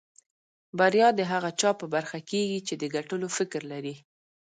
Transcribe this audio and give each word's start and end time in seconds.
بريا 0.77 1.07
د 1.15 1.21
هغه 1.31 1.49
چا 1.59 1.71
په 1.79 1.85
برخه 1.95 2.19
کېږي 2.29 2.59
چې 2.67 2.73
د 2.81 2.83
ګټلو 2.95 3.27
فکر 3.37 3.61
لري. 3.73 3.95